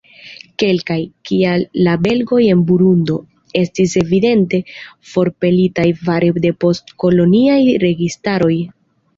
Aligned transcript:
Kelkaj, 0.61 0.95
kiaj 1.29 1.57
la 1.87 1.91
belgoj 2.05 2.39
en 2.53 2.63
Burundo, 2.71 3.17
estis 3.61 3.93
evidente 4.03 4.63
forpelitaj 5.13 5.87
fare 6.09 6.33
de 6.47 6.55
post-koloniaj 6.67 7.63
registaroj. 7.89 8.55